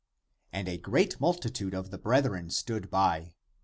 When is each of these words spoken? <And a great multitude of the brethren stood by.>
<And 0.51 0.67
a 0.67 0.79
great 0.79 1.19
multitude 1.21 1.75
of 1.75 1.91
the 1.91 1.99
brethren 1.99 2.49
stood 2.49 2.89
by.> 2.89 3.35